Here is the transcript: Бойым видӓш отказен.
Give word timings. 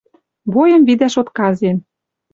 Бойым 0.53 0.81
видӓш 0.87 1.13
отказен. 1.21 1.77